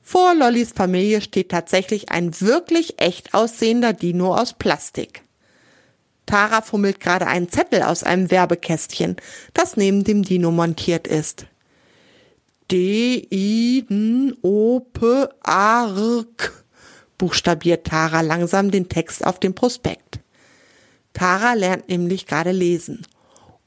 Vor 0.00 0.34
Lollis 0.34 0.72
Familie 0.72 1.20
steht 1.20 1.50
tatsächlich 1.50 2.10
ein 2.10 2.40
wirklich 2.40 2.98
echt 2.98 3.34
aussehender 3.34 3.92
Dino 3.92 4.34
aus 4.34 4.54
Plastik. 4.54 5.20
Tara 6.24 6.62
fummelt 6.62 6.98
gerade 6.98 7.26
einen 7.26 7.50
Zettel 7.50 7.82
aus 7.82 8.04
einem 8.04 8.30
Werbekästchen, 8.30 9.16
das 9.52 9.76
neben 9.76 10.02
dem 10.02 10.22
Dino 10.22 10.50
montiert 10.50 11.06
ist. 11.06 11.46
D-I-N-O-P-A-R-K, 12.70 13.92
buchstabiert 17.18 17.86
Tara 17.86 18.20
langsam 18.20 18.70
den 18.70 18.88
Text 18.88 19.26
auf 19.26 19.38
dem 19.40 19.54
Prospekt. 19.54 20.20
Tara 21.12 21.54
lernt 21.54 21.88
nämlich 21.88 22.26
gerade 22.26 22.52
lesen. 22.52 23.06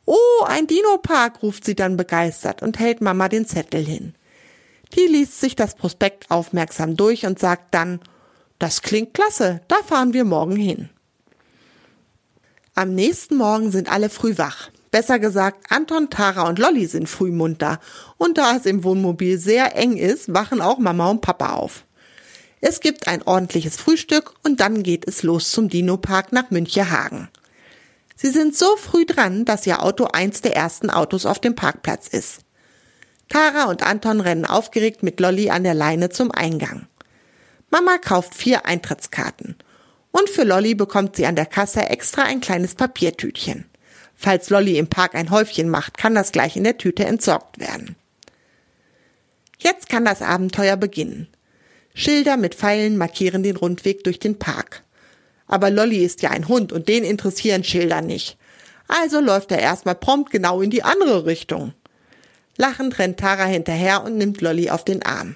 Oh, 0.06 0.44
ein 0.46 0.68
Dino-Park, 0.68 1.42
ruft 1.44 1.66
sie 1.66 1.75
dann 1.75 1.98
begeistert 1.98 2.62
und 2.62 2.80
hält 2.80 3.02
Mama 3.02 3.28
den 3.28 3.46
Zettel 3.46 3.86
hin. 3.86 4.14
Die 4.96 5.08
liest 5.08 5.40
sich 5.40 5.56
das 5.56 5.75
Prospekt 5.75 6.30
aufmerksam 6.30 6.96
durch 6.96 7.25
und 7.25 7.40
sagt 7.40 7.74
dann, 7.74 8.00
das 8.60 8.82
klingt 8.82 9.14
klasse, 9.14 9.62
da 9.68 9.78
fahren 9.86 10.14
wir 10.14 10.24
morgen 10.24 10.56
hin. 10.56 10.90
Am 12.75 12.94
nächsten 12.94 13.38
Morgen 13.38 13.72
sind 13.72 13.92
alle 13.92 14.10
früh 14.10 14.38
wach. 14.38 14.70
Besser 14.96 15.20
gesagt, 15.20 15.74
Anton, 15.74 16.10
Tara 16.10 16.48
und 16.48 16.58
Lolli 16.58 16.86
sind 16.86 17.10
früh 17.10 17.30
munter. 17.30 17.82
Und 18.16 18.38
da 18.38 18.56
es 18.56 18.66
im 18.66 18.86
Wohnmobil 18.86 19.38
sehr 19.38 19.75
eng 19.75 19.98
ist, 19.98 20.34
wachen 20.34 20.62
auch 20.62 20.78
Mama 20.78 21.10
und 21.10 21.20
Papa 21.20 21.50
auf. 21.56 21.84
Es 22.62 22.80
gibt 22.80 23.10
ein 23.10 23.22
ordentliches 23.22 23.75
Frühstück 23.75 24.32
und 24.44 24.62
dann 24.62 24.84
geht 24.84 25.06
es 25.06 25.22
los 25.22 25.52
zum 25.52 25.68
Dino-Park 25.68 26.32
nach 26.32 26.50
Münchehagen. 26.50 27.28
Sie 28.16 28.30
sind 28.30 28.56
so 28.56 28.78
früh 28.78 29.06
dran, 29.06 29.44
dass 29.44 29.68
ihr 29.68 29.84
Auto 29.84 30.06
eins 30.14 30.42
der 30.42 30.56
ersten 30.56 30.90
Autos 30.90 31.25
auf 31.25 31.40
dem 31.40 31.56
Parkplatz 31.56 32.08
ist. 32.08 32.46
Tara 33.28 33.66
und 33.66 33.84
Anton 33.84 34.22
rennen 34.22 34.46
aufgeregt 34.46 35.04
mit 35.04 35.20
Lolli 35.20 35.50
an 35.50 35.66
der 35.66 35.74
Leine 35.74 36.08
zum 36.08 36.32
Eingang. 36.32 36.88
Mama 37.70 37.98
kauft 37.98 38.34
vier 38.34 38.66
Eintrittskarten. 38.66 39.58
Und 40.12 40.30
für 40.30 40.46
Lolli 40.46 40.74
bekommt 40.74 41.18
sie 41.18 41.25
an 41.25 41.36
der 41.36 41.48
Kasse 41.48 41.82
extra 41.82 42.24
ein 42.24 42.40
kleines 42.40 42.75
Papiertütchen. 42.75 43.66
Falls 44.16 44.50
Lolli 44.50 44.78
im 44.78 44.88
Park 44.88 45.16
ein 45.16 45.30
Häufchen 45.30 45.70
macht, 45.70 45.98
kann 45.98 46.16
das 46.16 46.32
gleich 46.32 46.56
in 46.56 46.64
der 46.64 46.78
Tüte 46.78 47.06
entsorgt 47.06 47.60
werden. 47.60 47.96
Jetzt 49.58 49.90
kann 49.90 50.06
das 50.06 50.22
Abenteuer 50.22 50.78
beginnen. 50.78 51.28
Schilder 51.94 52.38
mit 52.38 52.56
Pfeilen 52.56 52.98
markieren 52.98 53.44
den 53.44 53.56
Rundweg 53.56 54.04
durch 54.04 54.20
den 54.20 54.38
Park. 54.38 54.84
Aber 55.48 55.70
Lolli 55.70 56.04
ist 56.04 56.22
ja 56.22 56.32
ein 56.32 56.48
Hund 56.48 56.72
und 56.72 56.88
den 56.88 57.04
interessieren 57.04 57.64
Schilder 57.64 58.02
nicht. 58.02 58.38
Also 58.88 59.20
läuft 59.20 59.52
er 59.52 59.60
erstmal 59.60 59.96
prompt 59.96 60.32
genau 60.32 60.62
in 60.62 60.70
die 60.70 60.84
andere 60.84 61.26
Richtung. 61.26 61.74
Lachend 62.58 63.00
rennt 63.00 63.20
Tara 63.20 63.46
hinterher 63.46 64.04
und 64.04 64.18
nimmt 64.18 64.42
Lolli 64.42 64.70
auf 64.70 64.86
den 64.86 65.04
Arm. 65.04 65.36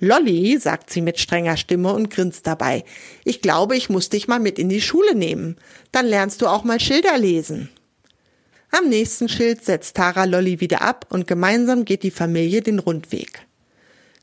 Lolli, 0.00 0.58
sagt 0.58 0.90
sie 0.90 1.00
mit 1.00 1.18
strenger 1.18 1.56
Stimme 1.56 1.92
und 1.92 2.10
grinst 2.10 2.46
dabei, 2.46 2.84
ich 3.24 3.42
glaube, 3.42 3.76
ich 3.76 3.90
muss 3.90 4.08
dich 4.10 4.28
mal 4.28 4.38
mit 4.38 4.58
in 4.58 4.68
die 4.68 4.80
Schule 4.80 5.14
nehmen. 5.14 5.56
Dann 5.90 6.06
lernst 6.06 6.40
du 6.40 6.46
auch 6.46 6.62
mal 6.62 6.78
Schilder 6.78 7.18
lesen. 7.18 7.68
Am 8.70 8.88
nächsten 8.88 9.28
Schild 9.28 9.64
setzt 9.64 9.96
Tara 9.96 10.24
Lolli 10.24 10.60
wieder 10.60 10.82
ab 10.82 11.06
und 11.08 11.26
gemeinsam 11.26 11.84
geht 11.84 12.02
die 12.02 12.10
Familie 12.10 12.60
den 12.62 12.78
Rundweg. 12.78 13.46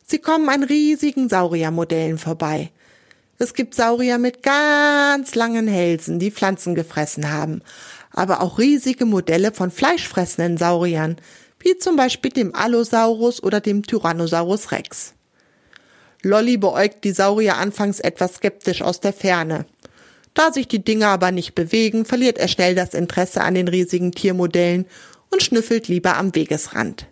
Sie 0.05 0.19
kommen 0.19 0.49
an 0.49 0.63
riesigen 0.63 1.29
Sauriermodellen 1.29 2.19
vorbei. 2.19 2.71
Es 3.37 3.53
gibt 3.53 3.75
Saurier 3.75 4.17
mit 4.17 4.43
ganz 4.43 5.35
langen 5.35 5.67
Hälsen, 5.67 6.19
die 6.19 6.31
Pflanzen 6.31 6.75
gefressen 6.75 7.31
haben, 7.31 7.61
aber 8.11 8.41
auch 8.41 8.59
riesige 8.59 9.05
Modelle 9.05 9.51
von 9.51 9.71
fleischfressenden 9.71 10.57
Sauriern, 10.57 11.17
wie 11.59 11.77
zum 11.77 11.95
Beispiel 11.95 12.31
dem 12.31 12.55
Allosaurus 12.55 13.43
oder 13.43 13.59
dem 13.59 13.83
Tyrannosaurus 13.83 14.71
Rex. 14.71 15.15
Lolli 16.25 16.57
beäugt 16.57 17.03
die 17.03 17.11
Saurier 17.11 17.57
anfangs 17.57 17.99
etwas 17.99 18.37
skeptisch 18.37 18.81
aus 18.81 18.99
der 18.99 19.13
Ferne. 19.13 19.67
Da 20.33 20.51
sich 20.51 20.67
die 20.67 20.83
Dinger 20.83 21.09
aber 21.09 21.31
nicht 21.31 21.53
bewegen, 21.53 22.03
verliert 22.03 22.39
er 22.39 22.47
schnell 22.47 22.73
das 22.73 22.95
Interesse 22.95 23.41
an 23.41 23.53
den 23.53 23.67
riesigen 23.67 24.11
Tiermodellen 24.11 24.87
und 25.29 25.43
schnüffelt 25.43 25.87
lieber 25.87 26.17
am 26.17 26.33
Wegesrand. 26.33 27.05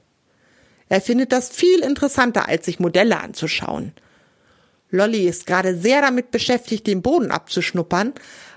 Er 0.89 0.99
findet 0.99 1.31
das 1.31 1.49
viel 1.49 1.81
interessanter, 1.81 2.49
als 2.49 2.65
sich 2.65 2.79
Modelle 2.79 3.19
anzuschauen. 3.19 3.91
Lolli 4.89 5.27
ist 5.27 5.45
gerade 5.45 5.77
sehr 5.77 6.01
damit 6.01 6.31
beschäftigt, 6.31 6.87
den 6.87 7.03
Boden 7.03 7.29
abzuschnuppern, 7.29 8.13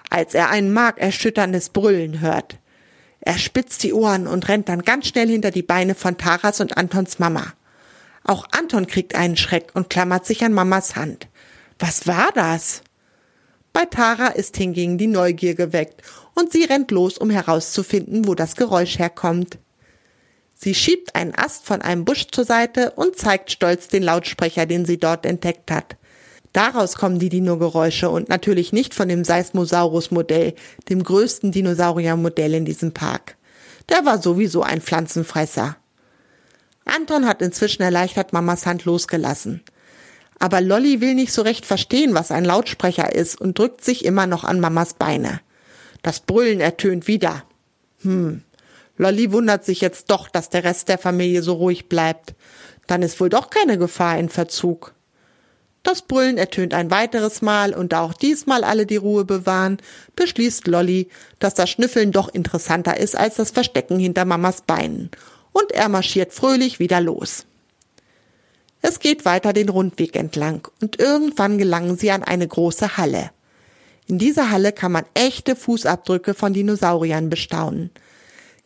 als 0.09 0.33
er 0.33 0.49
ein 0.49 0.73
markerschütterndes 0.73 1.69
Brüllen 1.69 2.23
hört. 2.23 2.57
Er 3.21 3.37
spitzt 3.37 3.83
die 3.83 3.93
Ohren 3.93 4.27
und 4.27 4.49
rennt 4.49 4.71
dann 4.71 4.85
ganz 4.85 5.09
schnell 5.09 5.29
hinter 5.29 5.51
die 5.51 5.63
Beine 5.63 5.95
von 5.95 6.17
Taras 6.17 6.63
und 6.63 6.79
Antons 6.79 7.19
Mama. 7.19 7.53
Auch 8.27 8.45
Anton 8.51 8.89
kriegt 8.89 9.15
einen 9.15 9.37
Schreck 9.37 9.71
und 9.75 9.89
klammert 9.89 10.27
sich 10.27 10.45
an 10.45 10.53
Mamas 10.53 10.97
Hand. 10.97 11.29
Was 11.79 12.09
war 12.09 12.31
das? 12.35 12.83
Bei 13.73 13.85
Tara 13.85 14.29
ist 14.29 14.57
hingegen 14.57 14.99
die 14.99 15.07
Neugier 15.07 15.55
geweckt 15.55 16.03
und 16.35 16.51
sie 16.51 16.65
rennt 16.65 16.91
los, 16.91 17.19
um 17.19 17.31
herauszufinden, 17.31 18.27
wo 18.27 18.35
das 18.35 18.57
Geräusch 18.57 18.99
herkommt. 18.99 19.59
Sie 20.55 20.75
schiebt 20.75 21.15
einen 21.15 21.35
Ast 21.37 21.67
von 21.67 21.83
einem 21.83 22.05
Busch 22.05 22.27
zur 22.33 22.45
Seite 22.45 22.93
und 22.93 23.17
zeigt 23.17 23.53
stolz 23.53 23.89
den 23.89 24.03
Lautsprecher, 24.03 24.67
den 24.67 24.87
sie 24.87 24.99
dort 24.99 25.25
entdeckt 25.25 25.71
hat. 25.71 25.97
Daraus 26.53 26.97
kommen 26.97 27.19
die 27.19 27.29
Dino-Geräusche 27.29 28.09
und 28.09 28.29
natürlich 28.29 28.73
nicht 28.73 28.95
von 28.95 29.09
dem 29.09 29.23
Seismosaurus-Modell, 29.23 30.55
dem 30.89 31.05
größten 31.05 31.53
Dinosaurier-Modell 31.53 32.55
in 32.55 32.65
diesem 32.65 32.93
Park. 32.93 33.37
Der 33.91 34.05
war 34.05 34.21
sowieso 34.21 34.63
ein 34.63 34.81
Pflanzenfresser. 34.81 35.77
Anton 36.87 37.27
hat 37.27 37.43
inzwischen 37.43 37.83
erleichtert 37.83 38.33
Mamas 38.33 38.65
Hand 38.65 38.85
losgelassen. 38.85 39.63
Aber 40.39 40.61
Lolly 40.61 41.01
will 41.01 41.15
nicht 41.15 41.33
so 41.33 41.43
recht 41.43 41.67
verstehen, 41.67 42.15
was 42.15 42.31
ein 42.31 42.45
Lautsprecher 42.45 43.15
ist 43.15 43.41
und 43.41 43.59
drückt 43.59 43.85
sich 43.85 44.05
immer 44.05 44.27
noch 44.27 44.45
an 44.45 44.61
Mamas 44.61 44.95
Beine. 44.95 45.41
Das 46.03 46.21
Brüllen 46.21 46.61
ertönt 46.61 47.09
wieder. 47.09 47.45
Hm. 48.03 48.43
Lolly 48.99 49.33
wundert 49.33 49.65
sich 49.65 49.81
jetzt 49.81 50.11
doch, 50.11 50.29
dass 50.29 50.49
der 50.49 50.65
Rest 50.65 50.89
der 50.89 50.99
Familie 50.99 51.43
so 51.43 51.55
ruhig 51.55 51.89
bleibt. 51.89 52.35
Dann 52.87 53.03
ist 53.03 53.19
wohl 53.21 53.29
doch 53.29 53.51
keine 53.51 53.79
Gefahr 53.79 54.19
in 54.19 54.29
Verzug. 54.29 54.95
Das 55.83 56.03
Brüllen 56.03 56.39
ertönt 56.39 56.75
ein 56.75 56.91
weiteres 56.91 57.43
Mal 57.43 57.73
und 57.73 57.93
da 57.93 58.01
auch 58.01 58.13
diesmal 58.13 58.65
alle 58.65 58.87
die 58.87 58.97
Ruhe 58.97 59.25
bewahren, 59.25 59.79
beschließt 60.17 60.67
Lolly, 60.67 61.09
dass 61.39 61.55
das 61.55 61.71
Schnüffeln 61.71 62.13
doch 62.13 62.29
interessanter 62.29 62.97
ist 62.99 63.17
als 63.17 63.37
das 63.37 63.53
Verstecken 63.53 63.99
hinter 63.99 64.25
Mamas 64.25 64.63
Beinen 64.63 65.11
und 65.57 65.73
er 65.73 65.89
marschiert 65.89 66.35
fröhlich 66.35 66.79
wieder 66.81 67.01
los. 67.01 67.47
Es 68.83 69.01
geht 69.01 69.25
weiter 69.25 69.55
den 69.55 69.71
Rundweg 69.71 70.15
entlang 70.15 70.69
und 70.83 71.01
irgendwann 71.01 71.57
gelangen 71.57 71.97
sie 71.97 72.11
an 72.11 72.23
eine 72.23 72.47
große 72.47 72.99
Halle. 72.99 73.31
In 74.07 74.19
dieser 74.19 74.51
Halle 74.51 74.73
kann 74.73 74.93
man 74.93 75.07
echte 75.15 75.57
Fußabdrücke 75.57 76.35
von 76.35 76.53
Dinosauriern 76.53 77.31
bestaunen. 77.31 77.91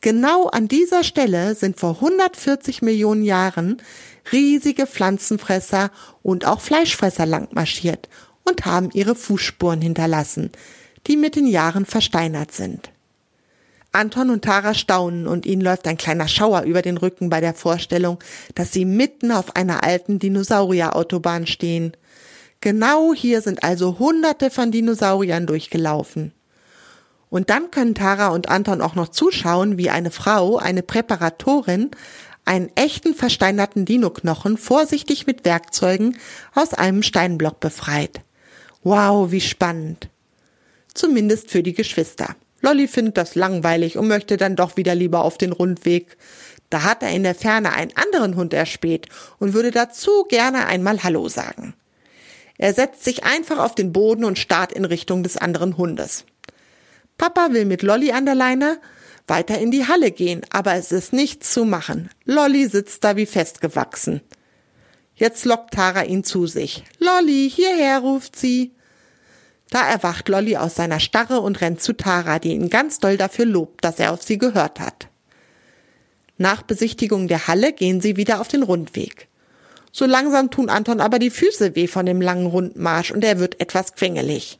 Genau 0.00 0.46
an 0.48 0.66
dieser 0.66 1.04
Stelle 1.04 1.54
sind 1.54 1.78
vor 1.78 1.94
140 1.96 2.82
Millionen 2.82 3.22
Jahren 3.22 3.80
riesige 4.32 4.88
Pflanzenfresser 4.88 5.92
und 6.22 6.44
auch 6.44 6.60
Fleischfresser 6.60 7.24
langmarschiert 7.24 8.08
und 8.42 8.66
haben 8.66 8.90
ihre 8.92 9.14
Fußspuren 9.14 9.80
hinterlassen, 9.80 10.50
die 11.06 11.16
mit 11.16 11.36
den 11.36 11.46
Jahren 11.46 11.86
versteinert 11.86 12.50
sind. 12.50 12.90
Anton 13.92 14.30
und 14.30 14.44
Tara 14.44 14.74
staunen 14.74 15.26
und 15.26 15.46
ihnen 15.46 15.62
läuft 15.62 15.88
ein 15.88 15.96
kleiner 15.96 16.28
Schauer 16.28 16.62
über 16.62 16.80
den 16.80 16.96
Rücken 16.96 17.28
bei 17.28 17.40
der 17.40 17.54
Vorstellung, 17.54 18.18
dass 18.54 18.72
sie 18.72 18.84
mitten 18.84 19.32
auf 19.32 19.56
einer 19.56 19.82
alten 19.82 20.20
Dinosaurierautobahn 20.20 21.46
stehen. 21.46 21.96
Genau 22.60 23.12
hier 23.14 23.40
sind 23.40 23.64
also 23.64 23.98
hunderte 23.98 24.50
von 24.50 24.70
Dinosauriern 24.70 25.46
durchgelaufen. 25.46 26.32
Und 27.30 27.50
dann 27.50 27.70
können 27.70 27.94
Tara 27.94 28.28
und 28.28 28.48
Anton 28.48 28.80
auch 28.80 28.94
noch 28.94 29.08
zuschauen, 29.08 29.78
wie 29.78 29.90
eine 29.90 30.10
Frau, 30.10 30.56
eine 30.58 30.82
Präparatorin, 30.82 31.90
einen 32.44 32.70
echten 32.76 33.14
versteinerten 33.14 33.84
Dinoknochen 33.84 34.56
vorsichtig 34.56 35.26
mit 35.26 35.44
Werkzeugen 35.44 36.16
aus 36.54 36.74
einem 36.74 37.02
Steinblock 37.02 37.60
befreit. 37.60 38.20
Wow, 38.82 39.30
wie 39.30 39.40
spannend. 39.40 40.08
Zumindest 40.94 41.50
für 41.50 41.62
die 41.62 41.74
Geschwister. 41.74 42.34
Lolly 42.60 42.88
findet 42.88 43.16
das 43.16 43.34
langweilig 43.34 43.96
und 43.96 44.08
möchte 44.08 44.36
dann 44.36 44.56
doch 44.56 44.76
wieder 44.76 44.94
lieber 44.94 45.24
auf 45.24 45.38
den 45.38 45.52
Rundweg. 45.52 46.16
Da 46.68 46.82
hat 46.82 47.02
er 47.02 47.10
in 47.10 47.22
der 47.22 47.34
Ferne 47.34 47.72
einen 47.72 47.96
anderen 47.96 48.36
Hund 48.36 48.52
erspäht 48.52 49.08
und 49.38 49.54
würde 49.54 49.70
dazu 49.70 50.24
gerne 50.28 50.66
einmal 50.66 51.02
Hallo 51.02 51.28
sagen. 51.28 51.74
Er 52.58 52.74
setzt 52.74 53.04
sich 53.04 53.24
einfach 53.24 53.58
auf 53.58 53.74
den 53.74 53.92
Boden 53.92 54.24
und 54.24 54.38
starrt 54.38 54.72
in 54.72 54.84
Richtung 54.84 55.22
des 55.22 55.36
anderen 55.36 55.78
Hundes. 55.78 56.24
Papa 57.16 57.52
will 57.52 57.64
mit 57.64 57.82
Lolly 57.82 58.12
an 58.12 58.26
der 58.26 58.34
Leine 58.34 58.78
weiter 59.26 59.58
in 59.58 59.70
die 59.70 59.86
Halle 59.86 60.10
gehen, 60.10 60.42
aber 60.50 60.74
es 60.74 60.92
ist 60.92 61.12
nichts 61.12 61.52
zu 61.52 61.64
machen. 61.64 62.10
Lolly 62.24 62.66
sitzt 62.66 63.04
da 63.04 63.16
wie 63.16 63.26
festgewachsen. 63.26 64.20
Jetzt 65.14 65.44
lockt 65.44 65.74
Tara 65.74 66.04
ihn 66.04 66.24
zu 66.24 66.46
sich. 66.46 66.84
Lolly, 66.98 67.50
hierher, 67.50 68.00
ruft 68.00 68.36
sie. 68.36 68.72
Da 69.70 69.88
erwacht 69.88 70.28
Lolly 70.28 70.56
aus 70.56 70.74
seiner 70.74 70.98
Starre 70.98 71.40
und 71.40 71.60
rennt 71.60 71.80
zu 71.80 71.92
Tara, 71.92 72.40
die 72.40 72.52
ihn 72.52 72.70
ganz 72.70 72.98
doll 72.98 73.16
dafür 73.16 73.46
lobt, 73.46 73.84
dass 73.84 74.00
er 74.00 74.12
auf 74.12 74.22
sie 74.22 74.36
gehört 74.36 74.80
hat. 74.80 75.08
Nach 76.38 76.62
Besichtigung 76.62 77.28
der 77.28 77.46
Halle 77.46 77.72
gehen 77.72 78.00
sie 78.00 78.16
wieder 78.16 78.40
auf 78.40 78.48
den 78.48 78.62
Rundweg. 78.62 79.28
So 79.92 80.06
langsam 80.06 80.50
tun 80.50 80.68
Anton 80.68 81.00
aber 81.00 81.18
die 81.18 81.30
Füße 81.30 81.74
weh 81.76 81.86
von 81.86 82.06
dem 82.06 82.20
langen 82.20 82.46
Rundmarsch 82.46 83.10
und 83.10 83.24
er 83.24 83.38
wird 83.38 83.60
etwas 83.60 83.94
quengelig. 83.94 84.58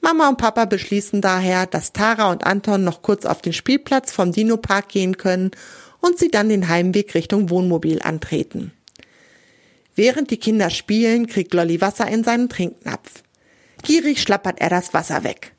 Mama 0.00 0.28
und 0.28 0.38
Papa 0.38 0.66
beschließen 0.66 1.20
daher, 1.20 1.66
dass 1.66 1.92
Tara 1.92 2.30
und 2.30 2.44
Anton 2.44 2.84
noch 2.84 3.02
kurz 3.02 3.24
auf 3.24 3.40
den 3.40 3.52
Spielplatz 3.52 4.12
vom 4.12 4.32
Dino-Park 4.32 4.88
gehen 4.88 5.16
können 5.16 5.50
und 6.00 6.18
sie 6.18 6.30
dann 6.30 6.48
den 6.48 6.68
Heimweg 6.68 7.14
Richtung 7.14 7.50
Wohnmobil 7.50 8.02
antreten. 8.02 8.72
Während 9.96 10.30
die 10.30 10.36
Kinder 10.36 10.70
spielen, 10.70 11.26
kriegt 11.26 11.54
Lolly 11.54 11.80
Wasser 11.80 12.06
in 12.08 12.24
seinen 12.24 12.48
Trinknapf. 12.48 13.23
Gierig 13.84 14.20
schlappert 14.20 14.60
er 14.60 14.70
das 14.70 14.92
Wasser 14.94 15.24
weg. 15.24 15.52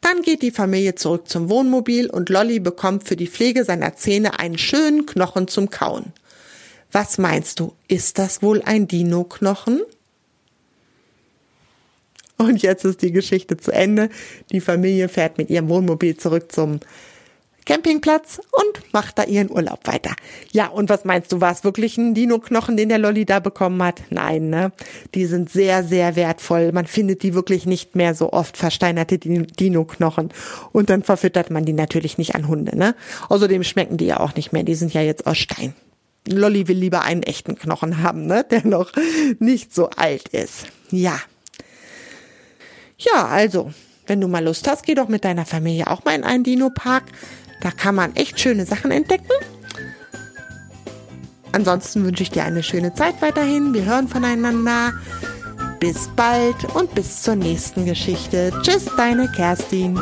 Dann 0.00 0.22
geht 0.22 0.42
die 0.42 0.50
Familie 0.50 0.96
zurück 0.96 1.28
zum 1.28 1.48
Wohnmobil 1.48 2.10
und 2.10 2.28
Lolly 2.28 2.58
bekommt 2.58 3.06
für 3.06 3.16
die 3.16 3.28
Pflege 3.28 3.64
seiner 3.64 3.94
Zähne 3.94 4.38
einen 4.38 4.58
schönen 4.58 5.06
Knochen 5.06 5.46
zum 5.48 5.70
Kauen. 5.70 6.12
Was 6.90 7.18
meinst 7.18 7.60
du, 7.60 7.72
ist 7.88 8.18
das 8.18 8.42
wohl 8.42 8.62
ein 8.62 8.88
Dino-Knochen? 8.88 9.80
Und 12.36 12.60
jetzt 12.62 12.84
ist 12.84 13.02
die 13.02 13.12
Geschichte 13.12 13.56
zu 13.56 13.70
Ende. 13.70 14.10
Die 14.50 14.60
Familie 14.60 15.08
fährt 15.08 15.38
mit 15.38 15.48
ihrem 15.48 15.68
Wohnmobil 15.68 16.16
zurück 16.16 16.50
zum 16.50 16.80
Campingplatz 17.64 18.40
und 18.50 18.92
macht 18.92 19.18
da 19.18 19.24
ihren 19.24 19.50
Urlaub 19.50 19.86
weiter. 19.86 20.14
Ja, 20.52 20.68
und 20.68 20.88
was 20.88 21.04
meinst 21.04 21.32
du, 21.32 21.40
war 21.40 21.52
es 21.52 21.64
wirklich 21.64 21.96
ein 21.96 22.14
Dino-Knochen, 22.14 22.76
den 22.76 22.88
der 22.88 22.98
Lolli 22.98 23.24
da 23.24 23.40
bekommen 23.40 23.82
hat? 23.82 24.02
Nein, 24.10 24.50
ne? 24.50 24.72
Die 25.14 25.26
sind 25.26 25.50
sehr, 25.50 25.84
sehr 25.84 26.16
wertvoll. 26.16 26.72
Man 26.72 26.86
findet 26.86 27.22
die 27.22 27.34
wirklich 27.34 27.66
nicht 27.66 27.94
mehr 27.94 28.14
so 28.14 28.32
oft, 28.32 28.56
versteinerte 28.56 29.18
Dino-Knochen. 29.18 30.30
Und 30.72 30.90
dann 30.90 31.02
verfüttert 31.02 31.50
man 31.50 31.64
die 31.64 31.72
natürlich 31.72 32.18
nicht 32.18 32.34
an 32.34 32.48
Hunde, 32.48 32.76
ne? 32.76 32.94
Außerdem 33.28 33.62
schmecken 33.62 33.96
die 33.96 34.06
ja 34.06 34.20
auch 34.20 34.34
nicht 34.34 34.52
mehr. 34.52 34.64
Die 34.64 34.74
sind 34.74 34.92
ja 34.92 35.02
jetzt 35.02 35.26
aus 35.26 35.38
Stein. 35.38 35.74
Lolli 36.28 36.68
will 36.68 36.76
lieber 36.76 37.02
einen 37.02 37.22
echten 37.22 37.56
Knochen 37.56 38.02
haben, 38.02 38.26
ne? 38.26 38.44
Der 38.50 38.66
noch 38.66 38.92
nicht 39.38 39.74
so 39.74 39.90
alt 39.90 40.28
ist. 40.28 40.66
Ja. 40.90 41.18
Ja, 42.98 43.26
also, 43.26 43.72
wenn 44.06 44.20
du 44.20 44.28
mal 44.28 44.44
Lust 44.44 44.68
hast, 44.68 44.84
geh 44.84 44.94
doch 44.94 45.08
mit 45.08 45.24
deiner 45.24 45.46
Familie 45.46 45.88
auch 45.88 46.04
mal 46.04 46.14
in 46.14 46.24
einen 46.24 46.44
Dino-Park. 46.44 47.04
Da 47.62 47.70
kann 47.70 47.94
man 47.94 48.14
echt 48.16 48.40
schöne 48.40 48.66
Sachen 48.66 48.90
entdecken. 48.90 49.30
Ansonsten 51.52 52.04
wünsche 52.04 52.24
ich 52.24 52.30
dir 52.30 52.42
eine 52.42 52.62
schöne 52.62 52.92
Zeit 52.92 53.22
weiterhin. 53.22 53.72
Wir 53.72 53.84
hören 53.84 54.08
voneinander. 54.08 54.94
Bis 55.78 56.08
bald 56.16 56.56
und 56.74 56.92
bis 56.94 57.22
zur 57.22 57.36
nächsten 57.36 57.86
Geschichte. 57.86 58.52
Tschüss, 58.62 58.86
deine 58.96 59.30
Kerstin. 59.30 59.98